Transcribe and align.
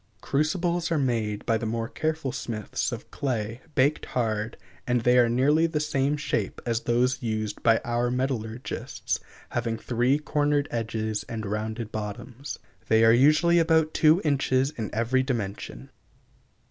Crucibles 0.19 0.91
are 0.91 0.97
made 0.97 1.45
by 1.45 1.59
the 1.59 1.65
more 1.67 1.87
careful 1.87 2.31
smiths 2.31 2.91
of 2.91 3.11
clay, 3.11 3.61
baked 3.75 4.07
hard, 4.17 4.57
and 4.87 5.01
they 5.01 5.15
are 5.19 5.29
nearly 5.29 5.67
the 5.67 5.79
same 5.79 6.17
shape 6.17 6.59
as 6.65 6.81
those 6.81 7.21
used 7.21 7.61
by 7.61 7.79
our 7.85 8.09
metallurgists, 8.09 9.19
having 9.49 9.77
three 9.77 10.17
cornered 10.17 10.67
edges 10.71 11.23
and 11.29 11.45
rounded 11.45 11.91
bottoms. 11.91 12.57
They 12.87 13.05
are 13.05 13.13
usually 13.13 13.59
about 13.59 13.93
two 13.93 14.19
inches 14.23 14.71
in 14.71 14.89
every 14.91 15.21
dimension. 15.21 15.91